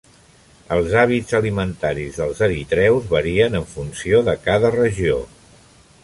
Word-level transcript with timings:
Els 0.75 0.93
hàbits 1.01 1.35
alimentaris 1.39 2.17
dels 2.21 2.41
eritreus 2.47 3.05
varien 3.11 3.59
en 3.59 3.67
funció 3.75 4.23
de 4.31 4.35
cada 4.47 4.73
regió. 4.77 5.19